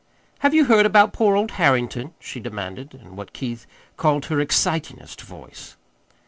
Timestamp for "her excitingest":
4.25-5.21